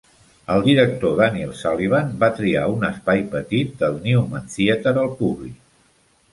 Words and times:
El 0.53 0.61
director 0.67 1.11
Daniel 1.19 1.51
Sullivan 1.59 2.09
va 2.23 2.31
triar 2.39 2.65
un 2.77 2.87
espai 2.89 3.23
petit 3.37 3.79
del 3.85 4.03
Newman 4.09 4.51
Theater 4.57 4.99
al 5.07 5.15
Public. 5.25 5.65